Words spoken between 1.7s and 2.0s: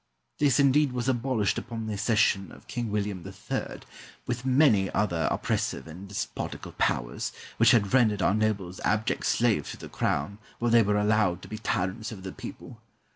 the